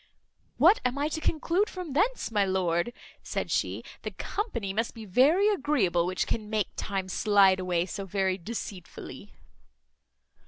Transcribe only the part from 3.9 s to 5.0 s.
"The company must